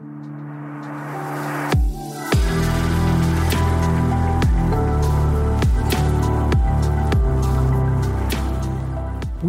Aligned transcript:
We 0.00 0.04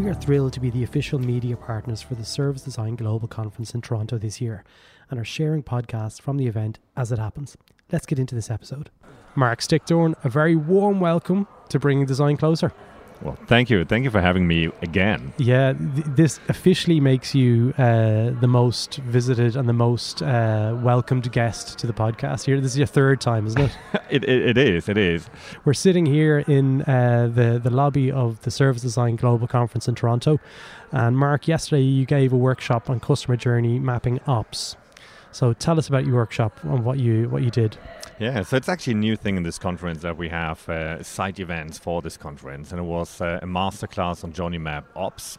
are 0.07 0.13
thrilled 0.13 0.54
to 0.54 0.59
be 0.59 0.71
the 0.71 0.83
official 0.83 1.20
media 1.20 1.55
partners 1.55 2.01
for 2.01 2.15
the 2.15 2.25
Service 2.25 2.63
Design 2.63 2.96
Global 2.96 3.27
Conference 3.27 3.75
in 3.75 3.81
Toronto 3.81 4.17
this 4.17 4.41
year 4.41 4.63
and 5.12 5.20
are 5.20 5.25
sharing 5.25 5.62
podcasts 5.62 6.20
from 6.20 6.38
the 6.38 6.48
event 6.48 6.79
as 6.97 7.11
it 7.11 7.20
happens. 7.20 7.55
Let's 7.91 8.07
get 8.07 8.18
into 8.18 8.34
this 8.34 8.50
episode. 8.50 8.89
Marc 9.36 9.61
Stickdorn, 9.61 10.16
a 10.23 10.29
very 10.29 10.55
warm 10.55 11.00
welcome 11.00 11.47
to 11.70 11.77
bringing 11.77 12.07
design 12.07 12.38
closer. 12.38 12.71
Well, 13.21 13.38
thank 13.47 13.70
you. 13.70 13.83
Thank 13.83 14.05
you 14.05 14.11
for 14.11 14.21
having 14.21 14.47
me 14.47 14.71
again. 14.81 15.33
Yeah, 15.38 15.73
th- 15.73 16.05
this 16.07 16.39
officially 16.47 17.02
makes 17.02 17.35
you 17.35 17.73
uh, 17.77 18.31
the 18.39 18.47
most 18.47 18.97
visited 18.97 19.57
and 19.57 19.67
the 19.67 19.73
most 19.73 20.21
uh, 20.21 20.77
welcomed 20.81 21.29
guest 21.31 21.77
to 21.80 21.88
the 21.88 21.94
podcast 21.94 22.45
here. 22.45 22.61
This 22.61 22.71
is 22.71 22.77
your 22.77 22.88
third 22.88 23.20
time, 23.20 23.45
isn't 23.47 23.61
it? 23.61 23.77
it, 24.09 24.23
it, 24.23 24.58
it 24.58 24.58
is. 24.58 24.88
It 24.88 24.97
is. 24.97 25.30
We're 25.66 25.73
sitting 25.73 26.05
here 26.05 26.39
in 26.47 26.84
uh, 26.84 27.30
the, 27.34 27.59
the 27.61 27.70
lobby 27.70 28.09
of 28.09 28.41
the 28.41 28.52
Service 28.52 28.81
Design 28.81 29.17
Global 29.17 29.47
Conference 29.47 29.89
in 29.89 29.95
Toronto. 29.95 30.39
And 30.91 31.17
Marc, 31.17 31.47
yesterday 31.47 31.81
you 31.81 32.05
gave 32.05 32.31
a 32.31 32.38
workshop 32.38 32.89
on 32.89 33.02
customer 33.02 33.36
journey 33.36 33.80
mapping 33.80 34.22
ops. 34.27 34.77
So 35.31 35.53
tell 35.53 35.77
us 35.77 35.88
about 35.88 36.05
your 36.05 36.16
workshop 36.16 36.58
and 36.63 36.83
what 36.83 36.99
you 36.99 37.30
what 37.30 37.44
you 37.44 37.52
did. 37.52 37.77
Yeah, 38.20 38.44
so 38.44 38.58
it's 38.58 38.68
actually 38.68 38.96
a 38.96 38.98
new 38.98 39.16
thing 39.16 39.38
in 39.38 39.44
this 39.44 39.58
conference 39.58 40.02
that 40.02 40.18
we 40.18 40.28
have 40.28 40.68
uh, 40.68 41.02
site 41.02 41.40
events 41.40 41.78
for 41.78 42.02
this 42.02 42.18
conference, 42.18 42.72
and 42.72 42.80
it 42.82 42.84
was 42.84 43.22
uh, 43.22 43.40
a 43.42 43.45
masterclass 43.45 44.26
on 44.26 44.34
Journey 44.34 44.58
Map 44.58 44.86
Ops, 44.94 45.38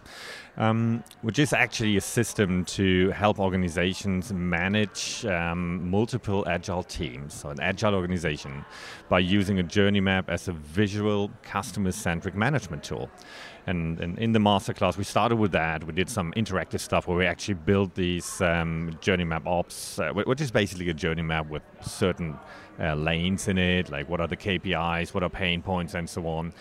um, 0.56 1.04
which 1.20 1.38
is 1.38 1.52
actually 1.52 1.98
a 1.98 2.00
system 2.00 2.64
to 2.64 3.10
help 3.10 3.38
organizations 3.38 4.32
manage 4.32 5.26
um, 5.26 5.90
multiple 5.90 6.42
agile 6.48 6.82
teams, 6.82 7.34
so 7.34 7.50
an 7.50 7.60
agile 7.60 7.94
organization, 7.94 8.64
by 9.10 9.18
using 9.18 9.58
a 9.58 9.62
journey 9.62 10.00
map 10.00 10.30
as 10.30 10.48
a 10.48 10.52
visual, 10.52 11.30
customer-centric 11.42 12.34
management 12.34 12.82
tool. 12.82 13.10
And, 13.66 14.00
and, 14.00 14.18
in 14.18 14.32
the 14.32 14.38
masterclass, 14.38 14.96
we 14.96 15.04
started 15.04 15.36
with 15.36 15.52
that. 15.52 15.84
We 15.84 15.92
did 15.92 16.08
some 16.08 16.32
interactive 16.32 16.80
stuff 16.80 17.06
where 17.06 17.16
we 17.16 17.26
actually 17.26 17.54
built 17.54 17.94
these 17.94 18.40
um, 18.40 18.96
journey 19.00 19.24
map 19.24 19.46
ops, 19.46 19.98
uh, 19.98 20.12
which 20.12 20.40
is 20.40 20.50
basically 20.50 20.88
a 20.88 20.94
journey 20.94 21.22
map 21.22 21.48
with 21.48 21.62
certain 21.82 22.38
uh, 22.78 22.94
lanes 22.94 23.48
in 23.48 23.58
it, 23.58 23.90
like 23.90 24.08
what 24.08 24.20
are 24.20 24.26
the 24.26 24.36
KPIs, 24.36 25.12
what 25.12 25.22
are 25.22 25.28
pain 25.28 25.62
points, 25.62 25.94
and 25.94 26.08
so 26.08 26.26
on. 26.26 26.52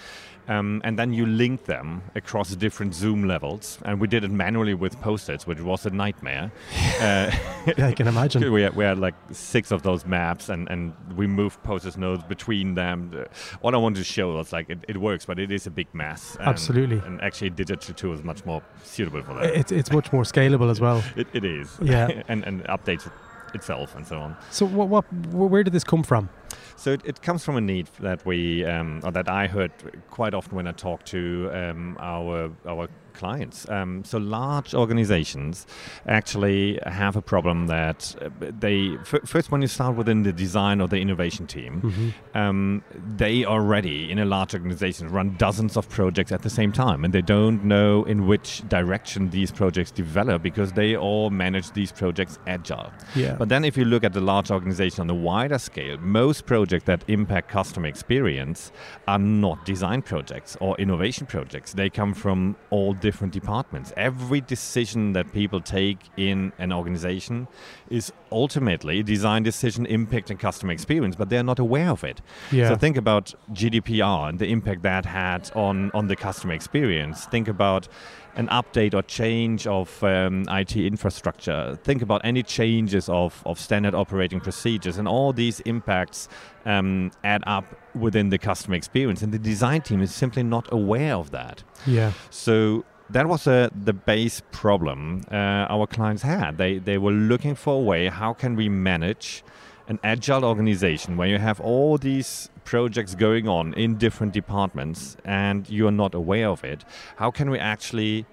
Um, 0.49 0.81
and 0.83 0.97
then 0.97 1.13
you 1.13 1.27
link 1.27 1.65
them 1.65 2.01
across 2.15 2.55
different 2.55 2.95
Zoom 2.95 3.27
levels. 3.27 3.77
And 3.85 4.01
we 4.01 4.07
did 4.07 4.23
it 4.23 4.31
manually 4.31 4.73
with 4.73 4.99
post-its, 4.99 5.45
which 5.45 5.61
was 5.61 5.85
a 5.85 5.91
nightmare. 5.91 6.51
uh, 6.99 7.31
yeah, 7.77 7.87
I 7.87 7.93
can 7.93 8.07
imagine. 8.07 8.51
we, 8.51 8.63
had, 8.63 8.75
we 8.75 8.83
had 8.83 8.97
like 8.97 9.13
six 9.31 9.71
of 9.71 9.83
those 9.83 10.05
maps, 10.05 10.49
and, 10.49 10.67
and 10.69 10.93
we 11.15 11.27
moved 11.27 11.61
post-it 11.63 11.97
notes 11.97 12.23
between 12.27 12.73
them. 12.73 13.25
What 13.61 13.75
I 13.75 13.77
wanted 13.77 13.99
to 13.99 14.03
show 14.03 14.33
was 14.33 14.51
like 14.51 14.69
it, 14.71 14.79
it 14.87 14.97
works, 14.97 15.25
but 15.25 15.37
it 15.37 15.51
is 15.51 15.67
a 15.67 15.71
big 15.71 15.87
mess. 15.93 16.35
And, 16.39 16.47
Absolutely. 16.47 16.97
And 17.05 17.21
actually, 17.21 17.51
digital 17.51 17.93
tool 17.93 18.13
is 18.13 18.23
much 18.23 18.43
more 18.43 18.63
suitable 18.83 19.21
for 19.21 19.35
that. 19.35 19.55
It's, 19.55 19.71
it's 19.71 19.91
much 19.91 20.11
more 20.11 20.23
scalable 20.23 20.71
as 20.71 20.81
well. 20.81 21.03
it, 21.15 21.27
it 21.33 21.45
is. 21.45 21.77
Yeah. 21.81 22.23
and, 22.27 22.43
and 22.43 22.63
updates 22.63 23.09
itself 23.53 23.95
and 23.95 24.05
so 24.05 24.17
on. 24.17 24.35
So, 24.49 24.65
what, 24.65 24.87
what, 24.87 25.05
where 25.31 25.63
did 25.63 25.73
this 25.73 25.83
come 25.83 26.03
from? 26.03 26.29
So 26.75 26.91
it, 26.91 27.01
it, 27.05 27.21
comes 27.21 27.43
from 27.43 27.57
a 27.57 27.61
need 27.61 27.87
that 27.99 28.25
we, 28.25 28.65
um, 28.65 29.01
or 29.03 29.11
that 29.11 29.29
I 29.29 29.47
heard 29.47 29.71
quite 30.09 30.33
often 30.33 30.55
when 30.55 30.67
I 30.67 30.71
talk 30.71 31.03
to 31.05 31.49
um, 31.53 31.97
our 31.99 32.51
our 32.65 32.87
clients. 33.19 33.69
Um, 33.69 34.03
so 34.05 34.17
large 34.17 34.73
organizations 34.73 35.67
actually 36.07 36.79
have 36.85 37.15
a 37.17 37.21
problem 37.21 37.67
that 37.67 38.15
uh, 38.21 38.29
they 38.39 38.95
f- 39.01 39.25
first 39.25 39.51
when 39.51 39.61
you 39.61 39.67
start 39.67 39.95
within 39.95 40.23
the 40.23 40.31
design 40.31 40.79
or 40.79 40.87
the 40.87 40.97
innovation 40.97 41.45
team, 41.45 41.81
mm-hmm. 41.81 42.37
um, 42.37 42.81
they 43.17 43.43
already 43.45 44.09
in 44.09 44.19
a 44.19 44.25
large 44.25 44.53
organization 44.53 45.09
run 45.09 45.35
dozens 45.37 45.75
of 45.75 45.89
projects 45.89 46.31
at 46.31 46.41
the 46.41 46.49
same 46.49 46.71
time, 46.71 47.03
and 47.03 47.13
they 47.13 47.21
don't 47.21 47.63
know 47.65 48.03
in 48.05 48.25
which 48.25 48.67
direction 48.69 49.29
these 49.29 49.51
projects 49.51 49.91
develop 49.91 50.41
because 50.41 50.71
they 50.73 50.95
all 50.95 51.29
manage 51.29 51.71
these 51.71 51.91
projects 51.91 52.39
agile. 52.47 52.91
Yeah. 53.15 53.35
But 53.37 53.49
then 53.49 53.65
if 53.65 53.75
you 53.75 53.85
look 53.85 54.03
at 54.05 54.13
the 54.13 54.21
large 54.21 54.49
organization 54.49 55.01
on 55.01 55.07
the 55.07 55.21
wider 55.29 55.59
scale, 55.59 55.97
most 55.97 56.38
projects 56.41 56.85
that 56.85 57.03
impact 57.07 57.49
customer 57.49 57.87
experience 57.87 58.71
are 59.07 59.19
not 59.19 59.65
design 59.65 60.01
projects 60.01 60.57
or 60.59 60.75
innovation 60.77 61.25
projects. 61.25 61.73
They 61.73 61.89
come 61.89 62.13
from 62.13 62.55
all 62.69 62.93
different 62.93 63.19
different 63.19 63.33
departments. 63.33 63.93
Every 63.97 64.41
decision 64.41 65.13
that 65.13 65.31
people 65.33 65.61
take 65.61 65.97
in 66.17 66.51
an 66.57 66.71
organization 66.71 67.47
is 67.89 68.13
ultimately 68.31 68.99
a 68.99 69.03
design 69.03 69.43
decision 69.43 69.85
impacting 69.85 70.39
customer 70.39 70.71
experience, 70.71 71.15
but 71.15 71.29
they're 71.29 71.43
not 71.43 71.59
aware 71.59 71.89
of 71.89 72.03
it. 72.03 72.21
Yeah. 72.51 72.69
So 72.69 72.75
think 72.75 72.97
about 72.97 73.33
GDPR 73.51 74.29
and 74.29 74.39
the 74.39 74.47
impact 74.47 74.83
that 74.83 75.05
had 75.05 75.51
on, 75.55 75.91
on 75.93 76.07
the 76.07 76.15
customer 76.15 76.53
experience. 76.53 77.25
Think 77.25 77.47
about 77.47 77.87
an 78.35 78.47
update 78.47 78.93
or 78.93 79.01
change 79.01 79.67
of 79.67 80.03
um, 80.03 80.45
IT 80.49 80.75
infrastructure. 80.75 81.77
Think 81.83 82.01
about 82.01 82.21
any 82.23 82.43
changes 82.43 83.09
of, 83.09 83.41
of 83.45 83.59
standard 83.59 83.95
operating 83.95 84.39
procedures, 84.39 84.97
and 84.97 85.07
all 85.07 85.33
these 85.33 85.59
impacts 85.61 86.27
um, 86.65 87.11
add 87.23 87.43
up 87.47 87.65
within 87.95 88.29
the 88.29 88.37
customer 88.37 88.75
experience. 88.75 89.21
And 89.21 89.33
the 89.33 89.39
design 89.39 89.81
team 89.81 90.01
is 90.01 90.13
simply 90.13 90.43
not 90.43 90.71
aware 90.71 91.15
of 91.15 91.31
that. 91.31 91.63
Yeah. 91.85 92.13
So 92.29 92.85
that 93.09 93.27
was 93.27 93.47
uh, 93.47 93.69
the 93.73 93.93
base 93.93 94.41
problem 94.51 95.23
uh, 95.31 95.35
our 95.35 95.87
clients 95.87 96.23
had. 96.23 96.57
They, 96.57 96.77
they 96.77 96.97
were 96.97 97.11
looking 97.11 97.55
for 97.55 97.75
a 97.75 97.79
way 97.79 98.07
how 98.07 98.33
can 98.33 98.55
we 98.55 98.69
manage 98.69 99.43
an 99.89 99.99
agile 100.03 100.45
organization 100.45 101.17
where 101.17 101.27
you 101.27 101.39
have 101.39 101.59
all 101.59 101.97
these 101.97 102.49
projects 102.63 103.15
going 103.15 103.47
on 103.47 103.73
in 103.73 103.97
different 103.97 104.31
departments 104.31 105.17
and 105.25 105.69
you're 105.69 105.91
not 105.91 106.13
aware 106.13 106.47
of 106.47 106.63
it. 106.63 106.85
How 107.17 107.31
can 107.31 107.49
we 107.49 107.59
actually 107.59 108.25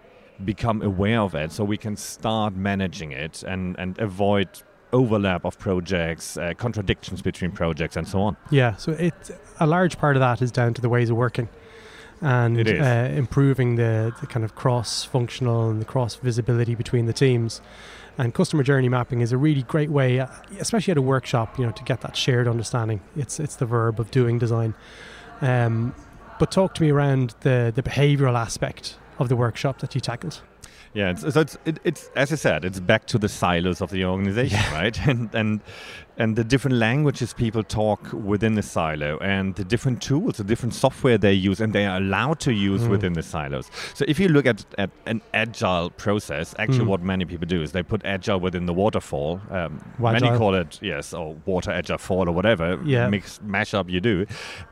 become 0.45 0.83
aware 0.83 1.21
of 1.21 1.35
it 1.35 1.51
so 1.51 1.65
we 1.65 1.79
can 1.79 1.97
start 1.97 2.55
managing 2.55 3.13
it 3.13 3.43
and, 3.43 3.75
and 3.79 3.99
avoid 3.99 4.49
overlap 4.93 5.45
of 5.45 5.59
projects, 5.59 6.37
uh, 6.37 6.53
contradictions 6.57 7.23
between 7.23 7.51
projects, 7.51 7.97
and 7.97 8.07
so 8.07 8.21
on. 8.21 8.37
Yeah, 8.51 8.77
so 8.77 8.93
it's 8.93 9.31
a 9.59 9.67
large 9.67 9.99
part 9.99 10.17
of 10.17 10.21
that 10.21 10.41
is 10.41 10.53
down 10.53 10.75
to 10.75 10.81
the 10.81 10.89
ways 10.89 11.11
of 11.11 11.17
working 11.17 11.49
and 12.21 12.67
uh, 12.67 13.11
improving 13.15 13.77
the, 13.77 14.15
the 14.21 14.27
kind 14.27 14.45
of 14.45 14.55
cross 14.55 15.05
functional 15.05 15.69
and 15.69 15.81
the 15.81 15.85
cross 15.85 16.15
visibility 16.17 16.75
between 16.75 17.07
the 17.07 17.13
teams. 17.13 17.61
And 18.19 18.33
customer 18.33 18.63
journey 18.63 18.89
mapping 18.89 19.21
is 19.21 19.33
a 19.33 19.37
really 19.37 19.63
great 19.63 19.91
way, 19.91 20.21
uh, 20.21 20.27
especially 20.59 20.93
at 20.93 20.97
a 20.97 21.03
workshop, 21.03 21.59
you 21.59 21.67
know, 21.67 21.73
to 21.73 21.85
get 21.85 22.01
that 22.01 22.17
shared 22.17 22.49
understanding. 22.49 23.01
It's 23.15 23.39
it's 23.39 23.57
the 23.57 23.67
verb 23.67 24.01
of 24.01 24.11
doing 24.11 24.39
design. 24.39 24.75
Um, 25.41 25.95
but 26.39 26.51
talk 26.51 26.75
to 26.75 26.83
me 26.83 26.91
around 26.91 27.35
the 27.41 27.73
the 27.75 27.83
behavioural 27.83 28.39
aspect 28.39 28.97
of 29.19 29.29
the 29.29 29.37
workshop 29.37 29.81
that 29.81 29.95
you 29.95 30.01
tackled. 30.01 30.43
Yeah, 30.95 31.11
it's, 31.11 31.21
so 31.35 31.41
it's 31.41 31.59
it, 31.67 31.79
it's 31.85 32.11
as 32.17 32.33
I 32.33 32.37
said, 32.37 32.65
it's 32.65 32.81
back 32.81 33.07
to 33.09 33.19
the 33.19 33.29
silos 33.29 33.83
of 33.83 33.91
the 33.91 34.05
organization, 34.07 34.59
yeah. 34.59 34.73
right? 34.75 34.99
And 35.07 35.35
and 35.35 35.61
and 36.19 36.37
the 36.37 36.45
different 36.45 36.77
languages 36.79 37.33
people 37.35 37.63
talk 37.63 38.13
within 38.13 38.55
the 38.55 38.63
silo 38.63 39.19
and 39.19 39.55
the 39.57 39.65
different 39.65 40.01
tools, 40.01 40.39
the 40.39 40.45
different 40.45 40.75
software 40.75 41.19
they 41.19 41.33
use 41.33 41.61
and 41.61 41.73
they 41.73 41.87
are 41.87 41.99
allowed 41.99 42.41
to 42.41 42.53
use 42.53 42.83
mm. 42.83 42.89
within 42.89 43.13
the 43.13 43.23
silos. 43.23 43.71
So 43.95 44.05
if 44.09 44.19
you 44.19 44.29
look 44.29 44.47
at, 44.47 44.65
at 44.79 44.91
an 45.07 45.21
agile 45.35 45.91
process, 45.91 46.55
actually 46.59 46.87
mm. 46.87 46.89
what 46.89 47.03
many 47.03 47.25
people 47.25 47.47
do 47.47 47.63
is 47.63 47.73
they 47.73 47.83
put 47.83 48.05
agile 48.05 48.41
within 48.41 48.67
the 48.67 48.73
waterfall. 48.73 49.41
Um, 49.51 49.85
many 49.99 50.29
call 50.39 50.55
it, 50.55 50.79
yes, 50.83 51.13
or 51.13 51.37
water 51.45 51.71
agile 51.71 51.99
fall 51.99 52.29
or 52.29 52.33
whatever, 52.33 52.81
yeah. 52.85 53.09
mix, 53.09 53.41
mash 53.43 53.75
up 53.75 53.91
you 53.91 54.01
do. 54.01 54.27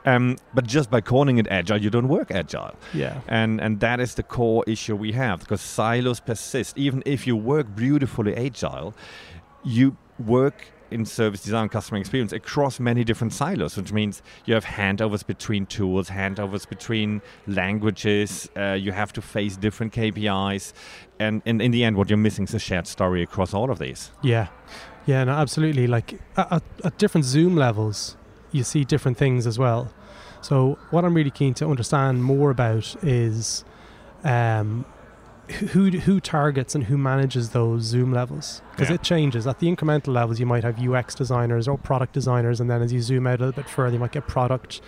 Um, 0.07 0.37
but 0.55 0.67
just 0.67 0.91
by 0.91 1.01
calling 1.01 1.39
it 1.39 1.47
agile, 1.51 1.79
you 1.79 1.91
don't 1.91 2.09
work 2.09 2.31
agile. 2.31 2.75
Yeah. 2.93 3.21
And, 3.29 3.61
and 3.61 3.81
that 3.81 4.01
is 4.01 4.15
the 4.15 4.23
core 4.23 4.65
issue 4.67 4.97
we 4.97 5.13
have 5.13 5.41
because 5.41 5.61
silos 5.61 6.21
persist. 6.21 6.79
Even 6.79 7.03
if 7.05 7.27
you 7.27 7.37
work 7.37 7.75
beautifully 7.75 8.35
agile, 8.37 8.95
you 9.63 9.97
work 10.19 10.71
in 10.91 11.05
service 11.05 11.43
design 11.43 11.69
customer 11.69 11.99
experience 11.99 12.33
across 12.33 12.79
many 12.79 13.05
different 13.05 13.33
silos, 13.33 13.77
which 13.77 13.93
means 13.93 14.23
you 14.45 14.55
have 14.55 14.65
handovers 14.65 15.27
between 15.27 15.67
tools, 15.67 16.11
handovers 16.11 16.69
between 16.69 17.23
languages, 17.47 18.49
uh, 18.57 18.73
you 18.73 18.93
have 18.93 19.13
to 19.13 19.23
face 19.23 19.57
different 19.57 19.93
KPIs, 19.93 20.73
and, 21.19 21.43
and 21.47 21.63
in 21.63 21.71
the 21.71 21.85
end, 21.85 21.97
what 21.97 22.11
you're 22.11 22.17
missing 22.17 22.45
is 22.45 22.55
a 22.55 22.59
shared 22.59 22.87
story 22.87 23.23
across 23.23 23.55
all 23.55 23.71
of 23.71 23.79
these. 23.79 24.11
Yeah, 24.23 24.49
yeah, 25.07 25.25
no, 25.25 25.33
absolutely. 25.33 25.87
Like 25.87 26.21
at, 26.37 26.63
at 26.85 26.99
different 26.99 27.25
Zoom 27.25 27.57
levels, 27.57 28.17
you 28.53 28.65
see 28.65 28.85
different 28.85 29.19
things 29.19 29.47
as 29.47 29.59
well. 29.59 29.93
So, 30.41 30.79
what 30.91 31.05
I'm 31.05 31.15
really 31.15 31.31
keen 31.31 31.55
to 31.55 31.67
understand 31.67 32.23
more 32.23 32.51
about 32.51 33.03
is 33.03 33.65
um, 34.25 34.85
who 35.49 35.91
who 35.91 36.21
targets 36.21 36.75
and 36.75 36.85
who 36.85 36.97
manages 36.97 37.51
those 37.51 37.83
Zoom 37.83 38.13
levels. 38.13 38.63
Because 38.75 38.89
yeah. 38.89 38.97
it 38.97 39.03
changes. 39.03 39.47
At 39.47 39.61
the 39.61 39.69
incremental 39.69 40.09
levels, 40.09 40.41
you 40.41 40.47
might 40.47 40.65
have 40.65 40.81
UX 40.81 41.15
designers 41.15 41.69
or 41.69 41.79
product 41.79 42.13
designers, 42.13 42.61
and 42.61 42.69
then 42.69 42.83
as 42.83 42.93
you 42.93 43.01
zoom 43.01 43.27
out 43.27 43.41
a 43.41 43.47
little 43.47 43.63
bit 43.63 43.71
further, 43.71 43.95
you 43.95 44.01
might 44.01 44.13
get 44.13 44.27
product 44.27 44.81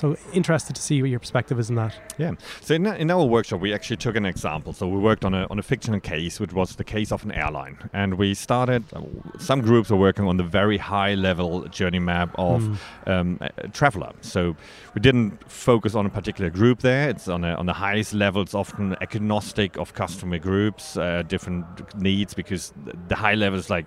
so 0.00 0.16
interested 0.32 0.74
to 0.76 0.80
see 0.80 1.02
what 1.02 1.10
your 1.10 1.20
perspective 1.20 1.58
is 1.58 1.68
in 1.68 1.76
that. 1.76 1.94
Yeah. 2.16 2.32
So 2.62 2.74
in, 2.74 2.86
in 2.86 3.10
our 3.10 3.24
workshop, 3.24 3.60
we 3.60 3.74
actually 3.74 3.98
took 3.98 4.16
an 4.16 4.24
example. 4.24 4.72
So 4.72 4.88
we 4.88 4.98
worked 4.98 5.26
on 5.26 5.34
a, 5.34 5.46
on 5.50 5.58
a 5.58 5.62
fictional 5.62 6.00
case, 6.00 6.40
which 6.40 6.54
was 6.54 6.76
the 6.76 6.84
case 6.84 7.12
of 7.12 7.22
an 7.24 7.32
airline. 7.32 7.76
And 7.92 8.14
we 8.14 8.32
started, 8.32 8.84
uh, 8.94 9.02
some 9.38 9.60
groups 9.60 9.90
are 9.90 9.96
working 9.96 10.26
on 10.26 10.38
the 10.38 10.42
very 10.42 10.78
high 10.78 11.14
level 11.14 11.66
journey 11.68 11.98
map 11.98 12.34
of 12.36 12.62
mm. 12.62 12.78
um, 13.06 13.38
a 13.40 13.68
traveler. 13.68 14.12
So 14.22 14.56
we 14.94 15.02
didn't 15.02 15.50
focus 15.50 15.94
on 15.94 16.06
a 16.06 16.10
particular 16.10 16.50
group 16.50 16.80
there. 16.80 17.10
It's 17.10 17.28
on, 17.28 17.44
a, 17.44 17.54
on 17.54 17.66
the 17.66 17.74
highest 17.74 18.14
level. 18.14 18.40
It's 18.40 18.54
often 18.54 18.96
agnostic 19.02 19.76
of 19.76 19.92
customer 19.92 20.38
groups, 20.38 20.96
uh, 20.96 21.24
different 21.28 21.66
needs, 22.00 22.32
because 22.32 22.72
the 23.08 23.16
high 23.16 23.29
level 23.34 23.58
is 23.58 23.70
like 23.70 23.86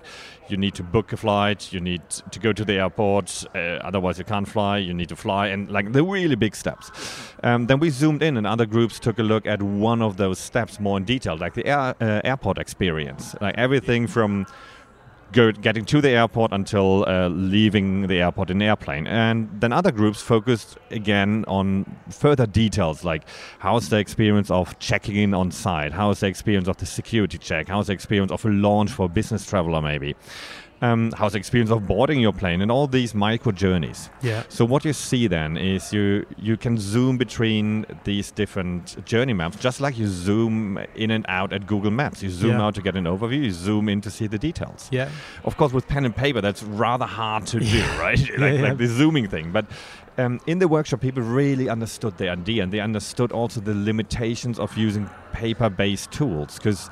you 0.50 0.58
need 0.58 0.76
to 0.76 0.84
book 0.84 1.14
a 1.14 1.18
flight, 1.18 1.72
you 1.72 1.80
need 1.80 2.02
to 2.10 2.40
go 2.40 2.52
to 2.54 2.66
the 2.66 2.74
airport, 2.74 3.46
uh, 3.56 3.80
otherwise 3.82 4.20
you 4.20 4.26
can't 4.26 4.48
fly, 4.48 4.78
you 4.78 4.94
need 4.94 5.10
to 5.10 5.16
fly, 5.16 5.48
and 5.48 5.70
like 5.70 5.92
the 5.94 6.04
really 6.04 6.36
big 6.36 6.56
steps. 6.56 6.92
Um, 7.44 7.68
then 7.68 7.80
we 7.80 7.90
zoomed 7.90 8.22
in, 8.22 8.38
and 8.38 8.46
other 8.46 8.66
groups 8.66 9.00
took 9.00 9.20
a 9.20 9.24
look 9.24 9.46
at 9.46 9.62
one 9.62 10.02
of 10.02 10.18
those 10.18 10.40
steps 10.40 10.80
more 10.80 10.98
in 10.98 11.06
detail, 11.06 11.38
like 11.38 11.54
the 11.54 11.66
air, 11.66 11.96
uh, 12.02 12.22
airport 12.24 12.58
experience, 12.58 13.36
like 13.42 13.56
everything 13.58 14.08
from 14.08 14.46
getting 15.34 15.86
to 15.86 16.02
the 16.02 16.10
airport 16.10 16.52
until 16.52 17.06
uh, 17.08 17.28
leaving 17.30 18.08
the 18.08 18.22
airport 18.22 18.50
in 18.50 18.62
airplane. 18.62 19.08
And 19.08 19.50
then 19.60 19.74
other 19.74 19.92
groups 19.92 20.22
focused 20.22 20.78
again 20.92 21.44
on 21.48 21.86
further 22.10 22.46
details 22.46 23.04
like 23.04 23.24
how's 23.60 23.90
the 23.90 23.98
experience 23.98 24.50
of 24.52 24.78
checking 24.80 25.16
in 25.16 25.34
on 25.34 25.52
site, 25.52 25.92
how's 25.92 26.20
the 26.22 26.28
experience 26.28 26.68
of 26.68 26.78
the 26.78 26.86
security 26.86 27.38
check, 27.38 27.68
how's 27.68 27.88
the 27.88 27.94
experience 27.94 28.32
of 28.32 28.46
a 28.46 28.50
launch 28.50 28.92
for 28.92 29.06
a 29.06 29.10
business 29.10 29.46
traveler 29.46 29.82
maybe 29.82 30.16
um, 30.84 31.14
how's 31.18 31.32
the 31.32 31.38
experience 31.38 31.72
of 31.72 31.88
boarding 31.88 32.20
your 32.20 32.34
plane 32.34 32.62
and 32.62 32.70
all 32.70 32.88
these 32.88 33.16
micro 33.16 33.54
journeys. 33.54 34.10
Yeah. 34.22 34.44
So 34.50 34.66
what 34.66 34.84
you 34.84 34.92
see 34.92 35.28
then 35.28 35.56
is 35.56 35.94
you 35.94 36.26
you 36.38 36.58
can 36.58 36.78
zoom 36.78 37.18
between 37.18 37.86
these 38.04 38.32
different 38.32 39.04
journey 39.06 39.32
maps, 39.32 39.56
just 39.58 39.80
like 39.80 39.98
you 39.98 40.08
zoom 40.08 40.78
in 40.96 41.10
and 41.12 41.26
out 41.30 41.54
at 41.54 41.68
Google 41.68 41.92
Maps. 41.92 42.22
You 42.22 42.30
zoom 42.30 42.58
yeah. 42.58 42.64
out 42.64 42.76
to 42.76 42.82
get 42.82 42.98
an 42.98 43.06
overview. 43.06 43.46
You 43.46 43.52
zoom 43.52 43.88
in 43.88 44.02
to 44.02 44.12
see 44.12 44.28
the 44.28 44.38
details. 44.38 44.90
Yeah. 44.92 45.10
Of 45.46 45.56
course, 45.56 45.72
with 45.72 45.88
pen 45.88 46.04
and 46.04 46.14
paper, 46.14 46.42
that's 46.42 46.64
rather 46.64 47.06
hard 47.06 47.48
to 47.48 47.62
do, 47.62 47.82
right? 47.98 48.20
like, 48.38 48.56
yeah, 48.56 48.62
like 48.62 48.78
the 48.78 48.88
zooming 48.88 49.30
thing, 49.30 49.52
but. 49.52 49.66
Um, 50.16 50.40
in 50.46 50.60
the 50.60 50.68
workshop, 50.68 51.02
people 51.02 51.24
really 51.24 51.70
understood 51.70 52.20
the 52.20 52.30
idea 52.30 52.62
and 52.62 52.72
they 52.72 52.80
understood 52.80 53.32
also 53.32 53.60
the 53.60 53.74
limitations 53.74 54.60
of 54.60 54.78
using 54.78 55.10
paper 55.32 55.72
based 55.72 56.12
tools 56.12 56.58
because 56.58 56.92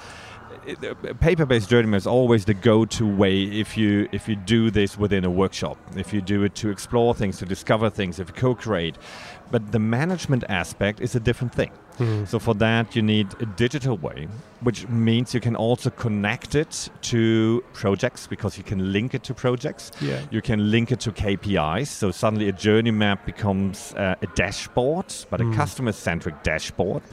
paper-based 1.20 1.70
journey 1.70 1.96
is 1.96 2.08
always 2.08 2.46
the 2.46 2.54
go-to 2.54 3.08
way 3.08 3.44
if 3.44 3.78
you 3.78 4.08
if 4.12 4.28
you 4.28 4.36
do 4.36 4.72
this 4.72 4.98
within 4.98 5.26
a 5.26 5.30
workshop. 5.30 5.78
If 5.96 6.14
you 6.14 6.22
do 6.22 6.44
it 6.44 6.56
to 6.56 6.70
explore 6.70 7.14
things, 7.16 7.38
to 7.40 7.46
discover 7.46 7.90
things, 7.90 8.20
if 8.20 8.30
you 8.30 8.34
co-create. 8.34 8.98
But 9.50 9.72
the 9.72 9.80
management 9.80 10.44
aspect 10.50 11.02
is 11.02 11.16
a 11.16 11.20
different 11.20 11.54
thing. 11.54 11.72
Mm. 11.98 12.28
So 12.28 12.40
for 12.40 12.54
that, 12.56 12.96
you 12.96 13.02
need 13.02 13.28
a 13.40 13.46
digital 13.46 13.98
way, 13.98 14.28
which 14.62 14.88
means 14.88 15.34
you 15.34 15.40
can 15.40 15.56
also 15.56 15.90
connect 15.90 16.56
it 16.56 16.90
to 17.04 17.64
projects 17.74 18.28
because 18.28 18.58
you 18.58 18.64
can 18.64 18.92
link 18.92 19.14
it 19.14 19.24
to 19.24 19.34
projects. 19.34 19.92
Yeah. 20.02 20.22
You 20.32 20.42
can 20.42 20.72
link 20.72 20.92
it 20.92 21.00
to 21.02 21.12
KPIs. 21.12 21.88
So 21.88 22.12
suddenly 22.12 22.50
a 22.50 22.54
journey 22.54 22.92
map 22.92 23.26
becomes 23.26 23.94
uh, 23.94 24.16
a 24.22 24.28
dashboard, 24.36 25.14
but 25.30 25.40
mm. 25.40 25.52
a 25.52 25.56
customer-centric 25.56 26.44
dashboard 26.44 27.04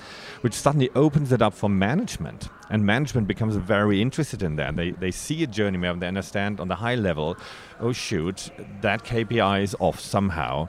which 0.43 0.55
suddenly 0.55 0.91
opens 0.95 1.33
it 1.33 1.43
up 1.43 1.55
for 1.55 1.69
management. 1.69 2.49
And 2.71 2.85
management 2.85 3.27
becomes 3.27 3.57
very 3.57 4.01
interested 4.01 4.43
in 4.43 4.57
that. 4.57 4.77
They, 4.77 4.91
they 4.91 5.11
see 5.11 5.43
a 5.43 5.47
journey 5.47 5.79
map, 5.79 5.99
they 6.01 6.07
understand 6.07 6.61
on 6.61 6.69
the 6.69 6.77
high 6.77 6.95
level, 6.95 7.37
oh 7.81 7.93
shoot, 7.93 8.51
that 8.83 9.05
KPI 9.05 9.63
is 9.63 9.75
off 9.81 9.99
somehow. 10.01 10.69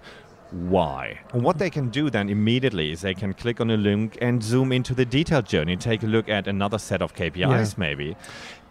Why? 0.52 1.20
And 1.34 1.44
what 1.44 1.60
they 1.60 1.70
can 1.70 1.90
do 1.90 2.10
then 2.10 2.30
immediately 2.30 2.92
is 2.92 3.02
they 3.02 3.14
can 3.14 3.34
click 3.34 3.62
on 3.62 3.70
a 3.70 3.78
link 3.78 4.18
and 4.22 4.42
zoom 4.42 4.72
into 4.72 4.94
the 4.96 5.06
detailed 5.06 5.46
journey, 5.46 5.78
take 5.78 6.04
a 6.04 6.08
look 6.08 6.28
at 6.28 6.48
another 6.48 6.80
set 6.80 7.02
of 7.02 7.14
KPIs 7.14 7.38
yeah. 7.38 7.74
maybe. 7.78 8.16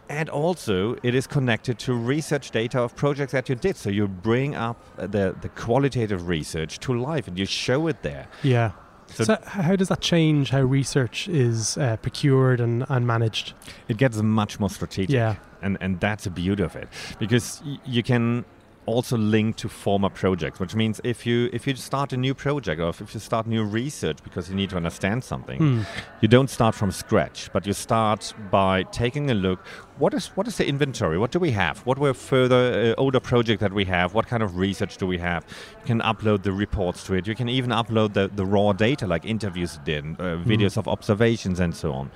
And 0.08 0.30
also, 0.30 0.96
it 1.02 1.14
is 1.14 1.26
connected 1.26 1.78
to 1.80 1.92
research 1.92 2.50
data 2.50 2.80
of 2.80 2.96
projects 2.96 3.32
that 3.32 3.48
you 3.48 3.54
did. 3.54 3.76
So 3.76 3.90
you 3.90 4.08
bring 4.08 4.54
up 4.54 4.82
the, 4.96 5.36
the 5.40 5.50
qualitative 5.50 6.28
research 6.28 6.80
to 6.80 6.98
life 6.98 7.28
and 7.28 7.38
you 7.38 7.44
show 7.44 7.86
it 7.88 8.02
there. 8.02 8.26
Yeah. 8.42 8.72
So, 9.08 9.25
so, 9.25 9.38
how 9.44 9.76
does 9.76 9.88
that 9.88 10.00
change 10.00 10.50
how 10.50 10.60
research 10.60 11.28
is 11.28 11.78
uh, 11.78 11.96
procured 11.98 12.60
and, 12.60 12.84
and 12.88 13.06
managed? 13.06 13.54
It 13.88 13.96
gets 13.96 14.16
much 14.19 14.60
more 14.60 14.70
strategic. 14.70 15.14
Yeah. 15.14 15.36
And, 15.62 15.78
and 15.80 15.98
that's 16.00 16.25
the 16.25 16.30
beauty 16.30 16.62
of 16.62 16.76
it. 16.76 16.88
Because 17.19 17.62
y- 17.64 17.78
you 17.84 18.02
can 18.02 18.44
also 18.88 19.17
linked 19.17 19.58
to 19.61 19.69
former 19.69 20.08
projects, 20.08 20.58
which 20.58 20.75
means 20.75 21.00
if 21.05 21.26
you 21.26 21.50
if 21.52 21.67
you 21.67 21.76
start 21.76 22.12
a 22.12 22.17
new 22.17 22.35
project 22.35 22.81
or 22.81 22.88
if 22.88 23.14
you 23.14 23.20
start 23.20 23.46
new 23.46 23.64
research 23.64 24.19
because 24.25 24.49
you 24.49 24.56
need 24.56 24.70
to 24.70 24.76
understand 24.76 25.23
something, 25.23 25.61
mm. 25.61 25.87
you 26.20 26.29
don't 26.29 26.50
start 26.50 26.75
from 26.75 26.90
scratch, 26.90 27.50
but 27.52 27.67
you 27.67 27.73
start 27.73 28.35
by 28.50 28.82
taking 28.85 29.31
a 29.31 29.35
look. 29.35 29.61
What 29.98 30.14
is 30.14 30.28
what 30.36 30.46
is 30.46 30.56
the 30.56 30.66
inventory? 30.66 31.18
What 31.18 31.32
do 31.32 31.40
we 31.40 31.50
have? 31.50 31.84
What 31.84 31.98
were 31.98 32.14
further 32.14 32.94
uh, 32.96 33.00
older 33.00 33.18
projects 33.18 33.60
that 33.60 33.72
we 33.72 33.84
have? 33.86 34.14
What 34.14 34.28
kind 34.28 34.44
of 34.44 34.56
research 34.56 34.96
do 34.96 35.06
we 35.08 35.18
have? 35.18 35.44
You 35.80 35.86
can 35.86 36.00
upload 36.00 36.44
the 36.44 36.52
reports 36.52 37.02
to 37.04 37.14
it. 37.14 37.26
You 37.26 37.34
can 37.34 37.48
even 37.48 37.70
upload 37.70 38.12
the, 38.12 38.28
the 38.28 38.46
raw 38.46 38.72
data 38.72 39.08
like 39.08 39.24
interviews 39.24 39.80
did, 39.84 40.04
uh, 40.04 40.36
hmm. 40.36 40.50
videos 40.50 40.74
mm. 40.74 40.76
of 40.76 40.86
observations 40.86 41.58
and 41.58 41.74
so 41.74 41.92
on. 41.92 42.12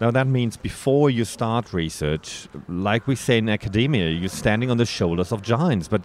Now, 0.00 0.10
that 0.10 0.26
means 0.26 0.56
before 0.56 1.10
you 1.10 1.24
start 1.24 1.72
research, 1.72 2.48
like 2.68 3.06
we 3.06 3.14
say 3.14 3.38
in 3.38 3.48
academia, 3.48 4.10
you're 4.10 4.28
standing 4.28 4.70
on 4.70 4.76
the 4.76 4.84
shoulders 4.84 5.32
of 5.32 5.42
giants. 5.42 5.86
But 5.88 6.02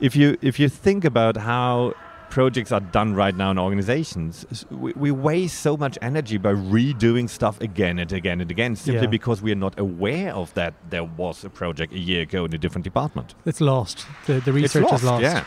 if 0.00 0.16
you, 0.16 0.38
if 0.40 0.58
you 0.58 0.68
think 0.68 1.04
about 1.04 1.36
how 1.36 1.92
projects 2.34 2.72
are 2.72 2.80
done 2.80 3.14
right 3.14 3.36
now 3.36 3.52
in 3.52 3.60
organizations, 3.60 4.44
we, 4.68 4.92
we, 4.94 5.12
waste 5.12 5.60
so 5.60 5.76
much 5.76 5.96
energy 6.02 6.36
by 6.36 6.52
redoing 6.52 7.30
stuff 7.30 7.60
again 7.60 8.00
and 8.00 8.12
again 8.12 8.40
and 8.40 8.50
again 8.50 8.74
simply 8.74 9.02
yeah. 9.02 9.06
because 9.06 9.40
we 9.40 9.52
are 9.52 9.62
not 9.66 9.78
aware 9.78 10.34
of 10.34 10.52
that 10.54 10.74
there 10.90 11.04
was 11.04 11.44
a 11.44 11.48
project 11.48 11.92
a 11.92 11.98
year 11.98 12.22
ago 12.22 12.44
in 12.44 12.52
a 12.52 12.58
different 12.58 12.82
department. 12.82 13.36
It's 13.46 13.60
lost. 13.60 14.04
The, 14.26 14.40
the 14.40 14.52
research 14.52 14.82
lost, 14.82 14.94
is 14.94 15.04
lost. 15.04 15.22
Yeah. 15.22 15.44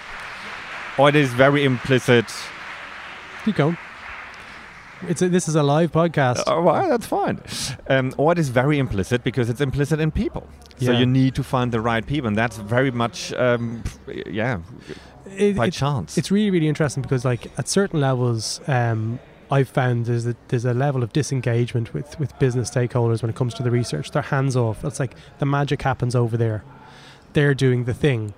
Or 0.98 1.10
it 1.10 1.18
is 1.18 1.34
very 1.34 1.66
implicit. 1.66 2.26
Keep 3.44 3.58
going. 3.58 3.78
It's 5.10 5.22
a, 5.22 5.28
this 5.28 5.50
is 5.50 5.56
a 5.56 5.64
live 5.64 5.92
podcast. 5.92 6.40
Uh, 6.48 6.62
well, 6.62 6.88
that's 6.88 7.06
fine. 7.06 7.42
Um, 7.90 8.14
or 8.18 8.32
it 8.32 8.40
is 8.40 8.48
very 8.48 8.80
implicit 8.80 9.26
because 9.26 9.50
it's 9.50 9.60
implicit 9.60 10.00
in 10.00 10.10
people. 10.10 10.48
So 10.80 10.92
you 10.92 11.06
need 11.06 11.36
to 11.36 11.44
find 11.44 11.72
the 11.72 11.82
right 11.82 12.06
people, 12.06 12.28
and 12.28 12.38
that's 12.38 12.58
very 12.58 12.92
much, 12.92 13.34
um, 13.34 13.84
yeah, 14.28 14.60
it, 15.32 15.56
by 15.56 15.68
it, 15.68 15.74
chance. 15.74 16.18
It's 16.18 16.32
really, 16.32 16.52
really 16.52 16.68
interesting 16.68 17.02
because, 17.02 17.26
like, 17.26 17.48
at 17.58 17.68
certain 17.68 18.00
levels, 18.00 18.62
um, 18.68 19.20
I've 19.50 19.70
found 19.70 20.06
there's 20.06 20.28
a 20.28 20.36
there's 20.50 20.66
a 20.66 20.74
level 20.74 21.04
of 21.04 21.14
disengagement 21.14 21.94
with 21.94 22.20
with 22.20 22.38
business 22.40 22.70
stakeholders 22.70 23.22
when 23.22 23.30
it 23.30 23.36
comes 23.36 23.54
to 23.56 23.64
the 23.64 23.72
research. 23.72 24.12
They're 24.12 24.22
hands 24.22 24.56
off. 24.56 24.84
It's 24.84 25.00
like 25.00 25.16
the 25.40 25.46
magic 25.46 25.82
happens 25.82 26.16
over 26.16 26.38
there. 26.38 26.64
They're 27.34 27.54
doing 27.54 27.86
the 27.86 27.94
thing, 27.94 28.34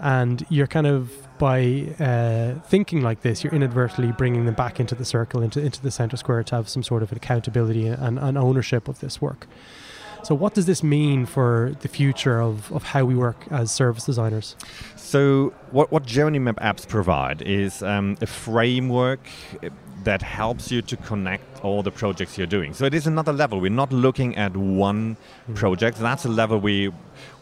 and 0.00 0.46
you're 0.48 0.66
kind 0.66 0.86
of 0.86 1.12
by 1.38 1.94
uh, 2.00 2.54
thinking 2.66 3.02
like 3.02 3.20
this, 3.20 3.44
you're 3.44 3.52
inadvertently 3.52 4.12
bringing 4.12 4.46
them 4.46 4.54
back 4.54 4.80
into 4.80 4.94
the 4.94 5.04
circle, 5.04 5.42
into 5.42 5.60
into 5.60 5.82
the 5.82 5.90
center 5.90 6.16
square, 6.16 6.42
to 6.44 6.56
have 6.56 6.68
some 6.68 6.82
sort 6.82 7.02
of 7.02 7.12
accountability 7.12 7.86
and, 7.86 8.18
and 8.18 8.38
ownership 8.38 8.88
of 8.88 9.00
this 9.00 9.20
work. 9.20 9.46
So, 10.22 10.34
what 10.34 10.54
does 10.54 10.66
this 10.66 10.82
mean 10.82 11.26
for 11.26 11.74
the 11.80 11.88
future 11.88 12.40
of, 12.40 12.72
of 12.72 12.82
how 12.82 13.04
we 13.04 13.14
work 13.14 13.46
as 13.50 13.70
service 13.70 14.04
designers? 14.04 14.56
So, 14.96 15.52
what, 15.70 15.92
what 15.92 16.04
Journey 16.04 16.38
Map 16.38 16.58
Ops 16.60 16.86
provide 16.86 17.42
is 17.42 17.82
um, 17.82 18.16
a 18.20 18.26
framework 18.26 19.20
that 20.04 20.22
helps 20.22 20.70
you 20.70 20.82
to 20.82 20.96
connect 20.96 21.64
all 21.64 21.82
the 21.82 21.90
projects 21.90 22.38
you're 22.38 22.46
doing. 22.46 22.72
So 22.74 22.84
it 22.84 22.94
is 22.94 23.08
another 23.08 23.32
level. 23.32 23.58
We're 23.58 23.70
not 23.70 23.92
looking 23.92 24.36
at 24.36 24.56
one 24.56 25.16
mm. 25.50 25.54
project. 25.56 25.98
That's 25.98 26.24
a 26.24 26.28
level 26.28 26.60
we 26.60 26.92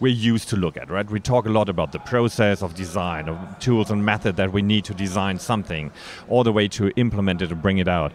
we're 0.00 0.12
used 0.12 0.48
to 0.50 0.56
look 0.56 0.76
at, 0.76 0.90
right? 0.90 1.08
We 1.08 1.20
talk 1.20 1.46
a 1.46 1.50
lot 1.50 1.68
about 1.68 1.92
the 1.92 1.98
process 1.98 2.62
of 2.62 2.74
design, 2.74 3.28
of 3.28 3.58
tools 3.58 3.90
and 3.90 4.04
method 4.04 4.36
that 4.36 4.52
we 4.52 4.62
need 4.62 4.84
to 4.86 4.94
design 4.94 5.38
something, 5.38 5.90
all 6.28 6.44
the 6.44 6.52
way 6.52 6.68
to 6.68 6.90
implement 6.96 7.42
it 7.42 7.50
and 7.52 7.60
bring 7.60 7.78
it 7.78 7.88
out. 7.88 8.12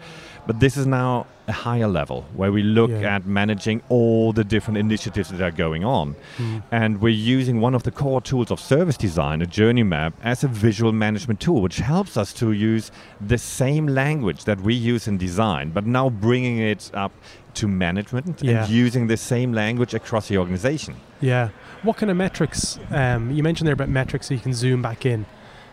But 0.49 0.59
this 0.59 0.77
is 0.77 0.87
now 0.87 1.27
a 1.47 1.51
higher 1.51 1.87
level 1.87 2.25
where 2.33 2.51
we 2.51 2.63
look 2.63 2.89
yeah. 2.89 3.17
at 3.17 3.27
managing 3.27 3.83
all 3.87 4.33
the 4.33 4.43
different 4.43 4.79
initiatives 4.79 5.29
that 5.29 5.39
are 5.39 5.51
going 5.51 5.85
on. 5.85 6.15
Mm. 6.37 6.63
And 6.71 7.01
we're 7.01 7.09
using 7.09 7.61
one 7.61 7.75
of 7.75 7.83
the 7.83 7.91
core 7.91 8.19
tools 8.19 8.49
of 8.49 8.59
service 8.59 8.97
design, 8.97 9.43
a 9.43 9.45
journey 9.45 9.83
map, 9.83 10.15
as 10.23 10.43
a 10.43 10.47
visual 10.47 10.91
management 10.91 11.39
tool, 11.39 11.61
which 11.61 11.77
helps 11.77 12.17
us 12.17 12.33
to 12.33 12.51
use 12.51 12.89
the 13.21 13.37
same 13.37 13.85
language 13.85 14.45
that 14.45 14.59
we 14.61 14.73
use 14.73 15.07
in 15.07 15.19
design, 15.19 15.69
but 15.69 15.85
now 15.85 16.09
bringing 16.09 16.57
it 16.57 16.89
up 16.95 17.11
to 17.53 17.67
management 17.67 18.41
yeah. 18.41 18.63
and 18.63 18.73
using 18.73 19.05
the 19.05 19.17
same 19.17 19.53
language 19.53 19.93
across 19.93 20.29
the 20.29 20.39
organization. 20.39 20.95
Yeah. 21.21 21.49
What 21.83 21.97
kind 21.97 22.09
of 22.09 22.17
metrics? 22.17 22.79
Um, 22.89 23.29
you 23.29 23.43
mentioned 23.43 23.67
there 23.67 23.75
about 23.75 23.89
metrics 23.89 24.29
so 24.29 24.33
you 24.33 24.39
can 24.39 24.55
zoom 24.55 24.81
back 24.81 25.05
in. 25.05 25.27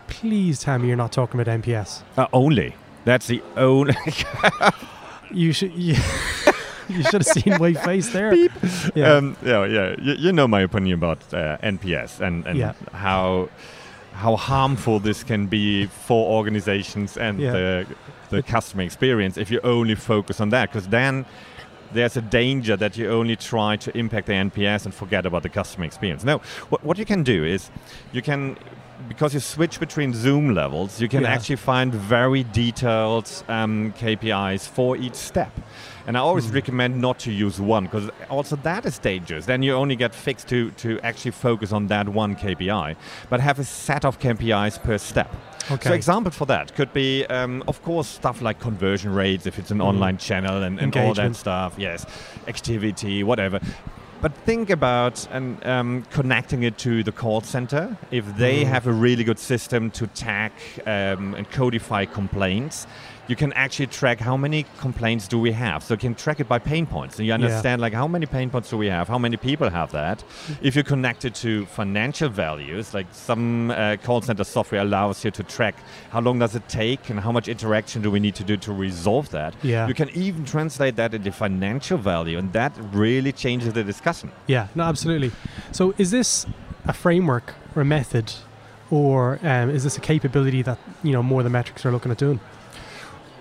Please 0.05 0.59
tell 0.59 0.77
me 0.77 0.87
you're 0.87 0.97
not 0.97 1.11
talking 1.11 1.41
about 1.41 1.63
NPS. 1.63 2.03
Uh, 2.15 2.27
only. 2.31 2.75
That's 3.07 3.27
the 3.27 3.41
only. 3.55 3.95
you 5.31 5.53
should. 5.53 5.71
Yeah. 5.73 6.03
you 6.89 7.03
should 7.03 7.13
have 7.13 7.25
seen 7.25 7.57
my 7.57 7.71
face 7.71 8.09
there. 8.09 8.31
Beep. 8.31 8.51
Yeah, 8.95 9.13
um, 9.13 9.37
yeah, 9.41 9.63
yeah. 9.63 9.95
You, 9.97 10.13
you, 10.15 10.31
know 10.33 10.45
my 10.45 10.59
opinion 10.59 10.95
about 10.95 11.19
uh, 11.33 11.57
NPS 11.63 12.19
and, 12.19 12.45
and 12.45 12.59
yeah. 12.59 12.73
how 12.91 13.47
how 14.11 14.35
harmful 14.35 14.99
this 14.99 15.23
can 15.23 15.47
be 15.47 15.85
for 15.85 16.29
organizations 16.33 17.15
and 17.15 17.39
yeah. 17.39 17.51
the 17.53 17.87
the 18.29 18.43
customer 18.43 18.83
experience 18.83 19.37
if 19.37 19.49
you 19.49 19.61
only 19.63 19.95
focus 19.95 20.41
on 20.41 20.49
that 20.49 20.69
because 20.69 20.89
then 20.89 21.25
there's 21.93 22.17
a 22.17 22.21
danger 22.21 22.75
that 22.75 22.97
you 22.97 23.09
only 23.09 23.37
try 23.37 23.77
to 23.77 23.97
impact 23.97 24.27
the 24.27 24.33
NPS 24.33 24.83
and 24.83 24.93
forget 24.93 25.25
about 25.25 25.43
the 25.43 25.49
customer 25.49 25.85
experience. 25.85 26.25
Now, 26.25 26.39
what, 26.67 26.83
what 26.83 26.97
you 26.97 27.05
can 27.05 27.23
do 27.23 27.45
is 27.45 27.71
you 28.11 28.21
can 28.21 28.57
because 29.07 29.33
you 29.33 29.39
switch 29.39 29.79
between 29.79 30.13
Zoom 30.13 30.53
levels, 30.53 30.99
you 30.99 31.07
can 31.07 31.23
yeah. 31.23 31.29
actually 31.29 31.57
find 31.57 31.93
very 31.93 32.43
detailed 32.43 33.31
um, 33.47 33.93
KPIs 33.93 34.67
for 34.67 34.97
each 34.97 35.15
step. 35.15 35.51
And 36.07 36.17
I 36.17 36.21
always 36.21 36.47
mm. 36.47 36.55
recommend 36.55 37.01
not 37.01 37.19
to 37.19 37.31
use 37.31 37.59
one 37.59 37.83
because 37.83 38.09
also 38.29 38.55
that 38.57 38.85
is 38.85 38.97
dangerous. 38.97 39.45
Then 39.45 39.61
you 39.61 39.73
only 39.73 39.97
get 39.97 40.15
fixed 40.15 40.47
to, 40.49 40.71
to 40.71 40.99
actually 41.01 41.31
focus 41.31 41.73
on 41.73 41.87
that 41.87 42.07
one 42.07 42.35
KPI, 42.35 42.95
but 43.29 43.41
have 43.41 43.59
a 43.59 43.65
set 43.65 44.05
of 44.05 44.17
KPIs 44.17 44.81
per 44.81 44.97
step. 44.97 45.33
Okay. 45.69 45.89
So 45.89 45.93
example 45.93 46.31
for 46.31 46.45
that 46.45 46.73
could 46.75 46.93
be, 46.93 47.25
um, 47.25 47.61
of 47.67 47.83
course, 47.83 48.07
stuff 48.07 48.41
like 48.41 48.59
conversion 48.59 49.13
rates 49.13 49.45
if 49.45 49.59
it's 49.59 49.69
an 49.69 49.79
mm. 49.79 49.85
online 49.85 50.17
channel 50.17 50.63
and, 50.63 50.79
and 50.79 50.95
all 50.95 51.13
that 51.13 51.35
stuff. 51.35 51.75
Yes, 51.77 52.05
activity, 52.47 53.23
whatever. 53.23 53.59
But 54.19 54.33
think 54.33 54.71
about 54.71 55.27
and 55.31 55.63
um, 55.63 56.03
connecting 56.09 56.63
it 56.63 56.79
to 56.79 57.03
the 57.03 57.11
call 57.11 57.41
center. 57.41 57.95
If 58.09 58.25
they 58.35 58.63
mm. 58.63 58.67
have 58.67 58.87
a 58.87 58.91
really 58.91 59.23
good 59.23 59.37
system 59.37 59.91
to 59.91 60.07
tag 60.07 60.51
um, 60.87 61.35
and 61.35 61.49
codify 61.51 62.05
complaints, 62.05 62.87
you 63.27 63.35
can 63.35 63.53
actually 63.53 63.87
track 63.87 64.19
how 64.19 64.37
many 64.37 64.65
complaints 64.79 65.27
do 65.27 65.39
we 65.39 65.51
have. 65.51 65.83
So 65.83 65.93
you 65.93 65.97
can 65.97 66.15
track 66.15 66.39
it 66.39 66.47
by 66.47 66.59
pain 66.59 66.85
points. 66.85 67.17
And 67.17 67.27
you 67.27 67.33
understand 67.33 67.79
yeah. 67.79 67.83
like 67.83 67.93
how 67.93 68.07
many 68.07 68.25
pain 68.25 68.49
points 68.49 68.69
do 68.69 68.77
we 68.77 68.87
have, 68.87 69.07
how 69.07 69.17
many 69.17 69.37
people 69.37 69.69
have 69.69 69.91
that. 69.91 70.23
If 70.61 70.75
you 70.75 70.83
connect 70.83 71.25
it 71.25 71.35
to 71.35 71.65
financial 71.65 72.29
values, 72.29 72.93
like 72.93 73.07
some 73.11 73.71
uh, 73.71 73.97
call 74.01 74.21
center 74.21 74.43
software 74.43 74.81
allows 74.81 75.23
you 75.25 75.31
to 75.31 75.43
track 75.43 75.75
how 76.09 76.21
long 76.21 76.39
does 76.39 76.55
it 76.55 76.67
take 76.69 77.09
and 77.09 77.19
how 77.19 77.31
much 77.31 77.47
interaction 77.47 78.01
do 78.01 78.09
we 78.09 78.19
need 78.19 78.35
to 78.35 78.43
do 78.43 78.57
to 78.57 78.71
resolve 78.71 79.29
that. 79.31 79.53
Yeah. 79.61 79.87
You 79.87 79.93
can 79.93 80.09
even 80.11 80.45
translate 80.45 80.95
that 80.95 81.13
into 81.13 81.31
financial 81.31 81.97
value 81.97 82.37
and 82.37 82.53
that 82.53 82.73
really 82.91 83.31
changes 83.31 83.73
the 83.73 83.83
discussion. 83.83 84.31
Yeah, 84.47 84.67
no, 84.75 84.83
absolutely. 84.83 85.31
So 85.71 85.93
is 85.97 86.11
this 86.11 86.45
a 86.85 86.93
framework 86.93 87.55
or 87.75 87.81
a 87.81 87.85
method 87.85 88.33
or 88.89 89.39
um, 89.43 89.69
is 89.69 89.83
this 89.83 89.97
a 89.97 90.01
capability 90.01 90.61
that 90.61 90.79
you 91.03 91.11
know 91.11 91.21
More 91.21 91.43
than 91.43 91.51
Metrics 91.51 91.85
are 91.85 91.91
looking 91.91 92.11
at 92.11 92.17
doing? 92.17 92.39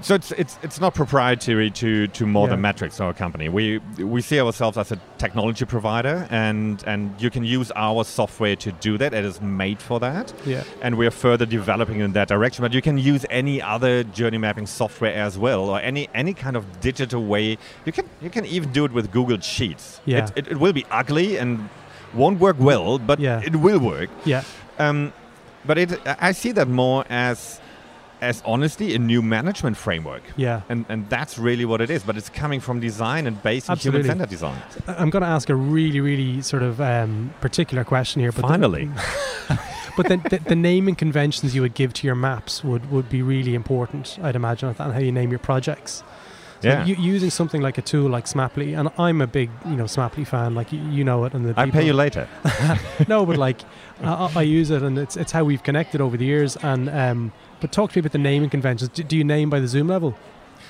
So 0.03 0.15
it's 0.15 0.31
it's 0.33 0.59
it's 0.62 0.81
not 0.81 0.95
proprietary 0.95 1.71
to 1.73 2.07
to 2.09 2.26
more 2.26 2.47
yeah. 2.47 2.50
than 2.50 2.61
metrics 2.61 3.00
our 3.00 3.12
company. 3.12 3.49
We 3.49 3.79
we 3.99 4.21
see 4.21 4.41
ourselves 4.41 4.76
as 4.76 4.93
a 4.93 5.00
technology 5.19 5.65
provider, 5.65 6.26
and 6.31 6.83
and 6.87 7.15
you 7.21 7.31
can 7.31 7.45
use 7.45 7.73
our 7.75 8.05
software 8.05 8.57
to 8.57 8.73
do 8.73 8.99
that. 8.99 9.15
It 9.15 9.25
is 9.25 9.41
made 9.41 9.81
for 9.81 9.99
that. 10.00 10.33
Yeah. 10.45 10.65
And 10.83 10.97
we 10.97 11.07
are 11.07 11.11
further 11.11 11.47
developing 11.47 12.00
in 12.00 12.12
that 12.12 12.29
direction. 12.29 12.62
But 12.62 12.73
you 12.73 12.83
can 12.83 12.99
use 12.99 13.25
any 13.31 13.61
other 13.62 14.05
journey 14.05 14.38
mapping 14.38 14.67
software 14.67 15.15
as 15.15 15.38
well, 15.38 15.71
or 15.71 15.81
any 15.81 16.09
any 16.15 16.35
kind 16.35 16.57
of 16.57 16.81
digital 16.81 17.25
way. 17.25 17.59
You 17.85 17.93
can 17.93 18.09
you 18.21 18.31
can 18.31 18.45
even 18.47 18.73
do 18.73 18.85
it 18.85 18.93
with 18.93 19.11
Google 19.11 19.41
Sheets. 19.41 20.00
Yeah. 20.05 20.25
It, 20.25 20.33
it, 20.37 20.49
it 20.53 20.57
will 20.59 20.73
be 20.73 20.85
ugly 20.91 21.38
and 21.38 21.69
won't 22.15 22.38
work 22.38 22.57
well, 22.59 22.99
but 22.99 23.19
yeah. 23.19 23.43
it 23.45 23.57
will 23.57 23.79
work. 23.79 24.11
Yeah. 24.25 24.45
Um, 24.79 25.12
but 25.65 25.79
it 25.79 26.00
I 26.07 26.33
see 26.33 26.53
that 26.53 26.69
more 26.69 27.05
as 27.09 27.61
as 28.26 28.42
honestly 28.45 28.95
a 28.95 28.99
new 28.99 29.23
management 29.23 29.76
framework. 29.76 30.23
Yeah. 30.37 30.62
And 30.68 30.85
and 30.88 31.09
that's 31.09 31.38
really 31.38 31.64
what 31.64 31.80
it 31.80 31.90
is. 31.90 32.02
But 32.02 32.16
it's 32.16 32.28
coming 32.28 32.61
from 32.61 32.80
design 32.80 33.26
and 33.26 33.42
based 33.42 33.71
on 33.71 33.76
human 33.78 34.04
centered 34.04 34.28
design. 34.28 34.61
I'm 34.87 35.11
going 35.11 35.23
to 35.23 35.28
ask 35.28 35.49
a 35.49 35.54
really, 35.54 36.00
really 36.00 36.42
sort 36.42 36.62
of 36.62 36.80
um, 36.80 37.33
particular 37.40 37.85
question 37.85 38.21
here. 38.21 38.33
But 38.33 38.42
Finally. 38.42 38.90
The, 39.49 39.61
but 39.97 40.09
then 40.09 40.23
the, 40.28 40.38
the, 40.38 40.56
naming 40.56 40.95
conventions 40.95 41.54
you 41.54 41.62
would 41.62 41.75
give 41.75 41.95
to 41.95 42.06
your 42.06 42.16
maps 42.16 42.62
would, 42.62 42.90
would 42.90 43.09
be 43.09 43.23
really 43.23 43.54
important, 43.54 44.18
I'd 44.21 44.37
imagine, 44.37 44.75
and 44.76 44.92
how 44.92 44.99
you 44.99 45.12
name 45.12 45.30
your 45.30 45.38
projects. 45.38 46.02
Yeah. 46.67 46.85
using 46.85 47.31
something 47.31 47.61
like 47.61 47.79
a 47.79 47.83
tool 47.83 48.11
like 48.11 48.27
Smaply, 48.27 48.79
and 48.79 48.91
I'm 48.99 49.21
a 49.21 49.27
big, 49.27 49.51
you 49.65 49.77
know, 49.77 49.85
Smaply 49.85 50.27
fan. 50.27 50.55
Like 50.55 50.73
you, 50.73 50.81
you 50.91 51.05
know 51.05 51.25
it, 51.25 51.35
and 51.35 51.47
the 51.47 51.55
I 51.61 51.71
pay 51.71 51.87
you 51.87 51.93
later. 51.93 52.29
no, 53.09 53.25
but 53.25 53.37
like 53.37 53.61
I, 54.03 54.31
I, 54.37 54.43
use 54.43 54.71
it, 54.71 54.83
and 54.83 54.99
it's 54.99 55.17
it's 55.17 55.33
how 55.33 55.45
we've 55.45 55.63
connected 55.63 56.01
over 56.01 56.17
the 56.17 56.25
years. 56.25 56.57
And 56.57 56.89
um, 56.91 57.33
but 57.61 57.73
talk 57.73 57.93
to 57.93 57.99
me 57.99 58.01
about 58.01 58.13
the 58.13 58.19
naming 58.19 58.51
conventions. 58.51 58.91
Do, 58.91 59.03
do 59.03 59.17
you 59.17 59.25
name 59.25 59.51
by 59.51 59.61
the 59.61 59.69
Zoom 59.69 59.89
level? 59.89 60.17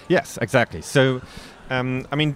Yes, 0.09 0.39
exactly. 0.41 0.83
So 0.83 1.21
um, 1.71 2.07
I 2.13 2.17
mean, 2.17 2.35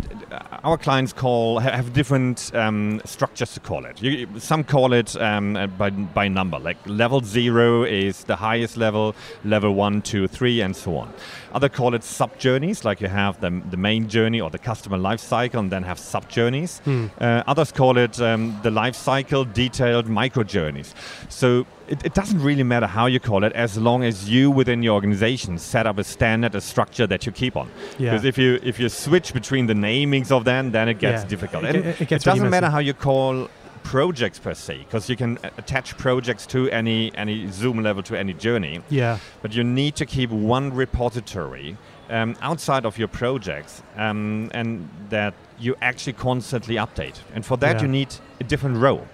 our 0.64 0.76
clients 0.76 1.12
call 1.12 1.60
have 1.60 1.92
different 1.92 2.52
um, 2.54 3.00
structures 3.04 3.54
to 3.54 3.60
call 3.60 3.84
it. 3.84 4.02
You, 4.02 4.26
some 4.38 4.64
call 4.64 4.92
it 4.92 5.16
um, 5.16 5.56
uh, 5.56 5.66
by, 5.68 5.90
by 5.90 6.28
number, 6.28 6.58
like 6.58 6.78
level 6.86 7.20
zero 7.20 7.84
is 7.84 8.24
the 8.24 8.36
highest 8.36 8.76
level, 8.76 9.14
level 9.44 9.74
one, 9.74 10.02
two, 10.02 10.26
three, 10.26 10.60
and 10.60 10.74
so 10.74 10.96
on. 10.96 11.12
Other 11.52 11.68
call 11.68 11.94
it 11.94 12.04
sub 12.04 12.38
journeys, 12.38 12.84
like 12.84 13.00
you 13.00 13.08
have 13.08 13.40
the, 13.40 13.62
the 13.70 13.76
main 13.76 14.08
journey 14.08 14.40
or 14.40 14.50
the 14.50 14.58
customer 14.58 14.98
life 14.98 15.20
cycle, 15.20 15.60
and 15.60 15.70
then 15.70 15.82
have 15.82 15.98
sub 15.98 16.28
journeys. 16.28 16.78
Hmm. 16.80 17.06
Uh, 17.20 17.42
others 17.46 17.72
call 17.72 17.98
it 17.98 18.20
um, 18.20 18.58
the 18.62 18.70
life 18.70 18.94
cycle 18.94 19.44
detailed 19.44 20.08
micro 20.08 20.42
journeys. 20.44 20.94
So 21.28 21.66
it, 21.88 22.04
it, 22.06 22.14
doesn't 22.14 22.40
really 22.40 22.62
matter 22.62 22.86
how 22.86 23.06
you 23.06 23.18
call 23.18 23.42
it 23.42 23.52
as 23.54 23.76
long 23.76 24.04
as 24.04 24.30
you 24.30 24.50
within 24.50 24.82
your 24.82 24.94
organization 24.94 25.58
set 25.58 25.86
up 25.86 25.98
a 25.98 26.04
standard, 26.04 26.54
a 26.54 26.60
structure 26.60 27.06
that 27.08 27.26
you 27.26 27.32
keep 27.32 27.56
on. 27.56 27.68
Because 27.98 28.22
yeah. 28.22 28.28
if 28.28 28.38
you 28.38 28.60
if 28.62 28.78
you 28.78 28.88
switch 28.88 29.34
between 29.34 29.66
the 29.66 29.74
namings 29.74 30.30
of 30.30 30.44
them, 30.44 30.70
then 30.70 30.88
it 30.88 30.98
gets 30.98 31.22
yeah. 31.22 31.28
difficult. 31.28 31.64
It, 31.64 31.76
it, 32.00 32.12
it, 32.12 32.22
doesn't 32.22 32.50
matter 32.50 32.70
how 32.70 32.78
you 32.78 32.94
call 32.94 33.48
projects 33.82 34.38
per 34.38 34.54
se, 34.54 34.78
because 34.78 35.08
you 35.08 35.16
can 35.16 35.38
attach 35.58 35.96
projects 35.96 36.46
to 36.46 36.68
any 36.70 37.12
any 37.14 37.50
Zoom 37.50 37.82
level 37.82 38.02
to 38.02 38.18
any 38.18 38.32
journey. 38.32 38.80
Yeah. 38.90 39.18
But 39.42 39.54
you 39.54 39.64
need 39.64 39.96
to 39.96 40.06
keep 40.06 40.30
one 40.30 40.72
repository 40.72 41.76
um, 42.08 42.36
outside 42.40 42.84
of 42.84 42.98
your 42.98 43.08
projects, 43.08 43.82
um, 43.96 44.50
and 44.54 44.88
that 45.10 45.34
you 45.58 45.76
actually 45.80 46.14
constantly 46.14 46.76
update. 46.76 47.18
And 47.34 47.44
for 47.44 47.56
that, 47.58 47.76
yeah. 47.76 47.82
you 47.82 47.88
need 47.88 48.14
a 48.40 48.44
different 48.44 48.76
role. 48.76 49.06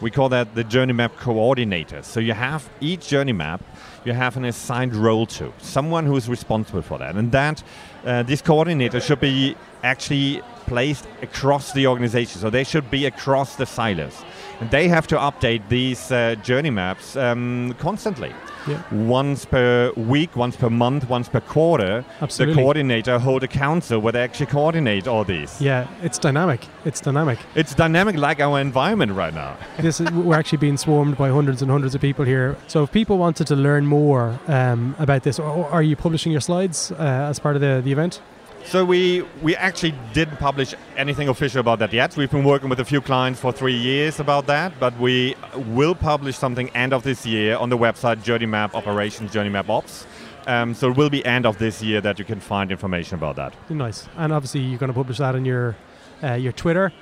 We 0.00 0.10
call 0.10 0.28
that 0.30 0.54
the 0.54 0.64
journey 0.64 0.92
map 0.92 1.16
coordinator. 1.16 2.02
So 2.02 2.18
you 2.18 2.32
have 2.32 2.68
each 2.80 3.06
journey 3.06 3.32
map, 3.32 3.62
you 4.04 4.12
have 4.12 4.36
an 4.36 4.44
assigned 4.44 4.96
role 4.96 5.26
to 5.26 5.52
someone 5.58 6.06
who 6.06 6.16
is 6.16 6.28
responsible 6.28 6.82
for 6.82 6.98
that, 6.98 7.14
and 7.14 7.30
that 7.30 7.62
uh, 8.04 8.24
this 8.24 8.42
coordinator 8.42 9.00
should 9.00 9.20
be 9.20 9.54
actually 9.84 10.42
placed 10.72 11.06
across 11.20 11.72
the 11.72 11.86
organization. 11.86 12.40
So 12.40 12.48
they 12.48 12.64
should 12.64 12.90
be 12.90 13.04
across 13.04 13.56
the 13.56 13.66
silos, 13.66 14.16
and 14.60 14.70
they 14.70 14.88
have 14.88 15.06
to 15.08 15.16
update 15.16 15.62
these 15.68 16.10
uh, 16.10 16.34
journey 16.42 16.70
maps 16.70 17.14
um, 17.16 17.74
constantly 17.78 18.32
yeah. 18.66 18.82
once 18.90 19.44
per 19.44 19.92
week, 19.96 20.34
once 20.36 20.56
per 20.56 20.70
month, 20.70 21.08
once 21.08 21.28
per 21.28 21.40
quarter. 21.40 22.04
Absolutely. 22.20 22.54
The 22.54 22.60
coordinator 22.60 23.18
hold 23.18 23.42
a 23.42 23.48
council 23.48 24.00
where 24.00 24.12
they 24.12 24.22
actually 24.22 24.46
coordinate 24.46 25.06
all 25.06 25.24
these. 25.24 25.60
Yeah, 25.60 25.86
it's 26.02 26.18
dynamic. 26.18 26.66
It's 26.84 27.00
dynamic. 27.00 27.38
It's 27.54 27.74
dynamic 27.74 28.16
like 28.16 28.40
our 28.40 28.60
environment 28.60 29.12
right 29.12 29.34
now. 29.34 29.56
this 29.78 30.00
is, 30.00 30.10
we're 30.12 30.38
actually 30.38 30.58
being 30.58 30.76
swarmed 30.76 31.16
by 31.16 31.28
hundreds 31.28 31.62
and 31.62 31.70
hundreds 31.70 31.94
of 31.94 32.00
people 32.00 32.24
here. 32.24 32.56
So 32.66 32.82
if 32.82 32.92
people 32.92 33.18
wanted 33.18 33.46
to 33.48 33.56
learn 33.56 33.86
more 33.86 34.38
um, 34.46 34.94
about 34.98 35.22
this, 35.22 35.38
are 35.38 35.82
you 35.82 35.96
publishing 35.96 36.32
your 36.32 36.40
slides 36.40 36.92
uh, 36.92 37.28
as 37.30 37.38
part 37.38 37.56
of 37.56 37.60
the, 37.60 37.82
the 37.84 37.92
event? 37.92 38.22
So 38.64 38.84
we 38.84 39.22
we 39.42 39.54
actually 39.56 39.94
didn't 40.14 40.38
publish 40.38 40.74
anything 40.96 41.28
official 41.28 41.60
about 41.60 41.78
that 41.80 41.92
yet. 41.92 42.16
We've 42.16 42.30
been 42.30 42.44
working 42.44 42.70
with 42.70 42.80
a 42.80 42.84
few 42.84 43.00
clients 43.00 43.38
for 43.40 43.52
three 43.52 43.76
years 43.76 44.18
about 44.18 44.46
that, 44.46 44.72
but 44.80 44.98
we 44.98 45.34
will 45.66 45.94
publish 45.94 46.36
something 46.36 46.70
end 46.70 46.92
of 46.94 47.02
this 47.02 47.26
year 47.26 47.56
on 47.56 47.68
the 47.68 47.76
website 47.76 48.22
Journey 48.22 48.46
Map 48.46 48.74
Operations, 48.74 49.32
Journey 49.32 49.50
Map 49.50 49.68
Ops. 49.68 50.06
Um, 50.46 50.74
so 50.74 50.90
it 50.90 50.96
will 50.96 51.10
be 51.10 51.24
end 51.24 51.44
of 51.46 51.58
this 51.58 51.82
year 51.82 52.00
that 52.00 52.18
you 52.18 52.24
can 52.24 52.40
find 52.40 52.70
information 52.72 53.14
about 53.16 53.36
that. 53.36 53.54
Nice, 53.70 54.08
and 54.16 54.32
obviously 54.32 54.60
you're 54.60 54.78
going 54.78 54.88
to 54.88 54.94
publish 54.94 55.18
that 55.18 55.34
on 55.34 55.44
your 55.44 55.76
uh, 56.22 56.34
your 56.34 56.52
Twitter. 56.52 56.92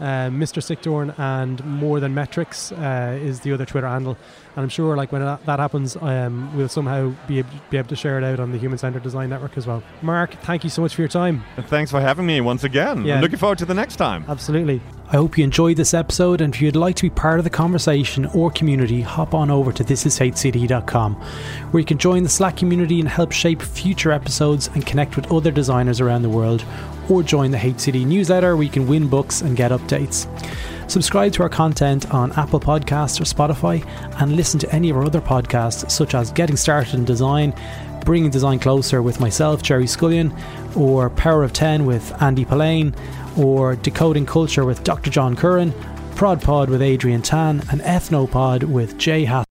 Uh, 0.00 0.28
Mr. 0.30 0.62
Stickdorn 0.62 1.14
and 1.18 1.64
More 1.64 2.00
Than 2.00 2.14
Metrics 2.14 2.72
uh, 2.72 3.18
is 3.20 3.40
the 3.40 3.52
other 3.52 3.66
Twitter 3.66 3.88
handle. 3.88 4.16
And 4.56 4.62
I'm 4.62 4.68
sure 4.68 4.96
like 4.96 5.12
when 5.12 5.22
that, 5.22 5.58
happens, 5.58 5.96
um, 6.00 6.56
we'll 6.56 6.68
somehow 6.68 7.12
be 7.28 7.40
able, 7.40 7.50
be 7.70 7.76
able 7.76 7.88
to 7.88 7.96
share 7.96 8.18
it 8.18 8.24
out 8.24 8.40
on 8.40 8.52
the 8.52 8.58
Human 8.58 8.78
Centered 8.78 9.02
Design 9.02 9.30
Network 9.30 9.56
as 9.56 9.66
well. 9.66 9.82
Marc, 10.02 10.34
thank 10.42 10.64
you 10.64 10.70
so 10.70 10.82
much 10.82 10.94
for 10.94 11.02
your 11.02 11.08
time. 11.08 11.44
thanks 11.66 11.90
for 11.90 12.00
having 12.00 12.26
me 12.26 12.40
once 12.40 12.64
again. 12.64 13.04
Yeah. 13.04 13.16
I'm 13.16 13.20
looking 13.20 13.38
forward 13.38 13.58
to 13.58 13.66
the 13.66 13.74
next 13.74 13.96
time. 13.96 14.24
Absolutely. 14.28 14.80
I 15.12 15.16
hope 15.16 15.36
you 15.36 15.42
enjoyed 15.42 15.76
this 15.76 15.92
episode, 15.92 16.40
and 16.40 16.54
if 16.54 16.62
you'd 16.62 16.76
like 16.76 16.94
to 16.94 17.02
be 17.02 17.10
part 17.10 17.40
of 17.40 17.44
the 17.44 17.50
conversation 17.50 18.26
or 18.26 18.48
community, 18.52 19.00
hop 19.00 19.34
on 19.34 19.50
over 19.50 19.72
to 19.72 19.82
thisishcd.com, 19.82 21.14
where 21.16 21.80
you 21.80 21.84
can 21.84 21.98
join 21.98 22.22
the 22.22 22.28
Slack 22.28 22.56
community 22.56 23.00
and 23.00 23.08
help 23.08 23.32
shape 23.32 23.60
future 23.60 24.12
episodes 24.12 24.68
and 24.68 24.86
connect 24.86 25.16
with 25.16 25.32
other 25.32 25.50
designers 25.50 26.00
around 26.00 26.22
the 26.22 26.28
world, 26.28 26.64
or 27.08 27.24
join 27.24 27.50
the 27.50 27.58
HCD 27.58 28.06
newsletter 28.06 28.54
where 28.54 28.62
you 28.62 28.70
can 28.70 28.86
win 28.86 29.08
books 29.08 29.40
and 29.40 29.56
get 29.56 29.72
updates. 29.72 30.28
Subscribe 30.88 31.32
to 31.32 31.42
our 31.42 31.48
content 31.48 32.08
on 32.14 32.30
Apple 32.32 32.60
Podcasts 32.60 33.20
or 33.20 33.24
Spotify 33.24 33.84
and 34.20 34.36
listen 34.36 34.60
to 34.60 34.72
any 34.72 34.90
of 34.90 34.96
our 34.96 35.04
other 35.04 35.20
podcasts, 35.20 35.90
such 35.90 36.14
as 36.14 36.30
Getting 36.30 36.56
Started 36.56 36.94
in 36.94 37.04
Design, 37.04 37.52
Bringing 38.04 38.30
Design 38.30 38.58
Closer 38.58 39.02
with 39.02 39.20
myself, 39.20 39.62
Gerry 39.62 39.86
Scullion, 39.86 40.36
or 40.76 41.10
Power 41.10 41.42
of 41.42 41.52
10 41.52 41.86
with 41.86 42.12
Andy 42.22 42.44
Polaine, 42.44 42.94
or 43.36 43.76
Decoding 43.76 44.26
Culture 44.26 44.64
with 44.64 44.82
Dr. 44.84 45.10
John 45.10 45.36
Curran, 45.36 45.72
Prod 46.16 46.42
Pod 46.42 46.68
with 46.70 46.82
Adrian 46.82 47.22
Tan, 47.22 47.62
and 47.70 47.80
Ethnopod 47.82 48.64
with 48.64 48.98
Jay 48.98 49.24
Hath. 49.24 49.46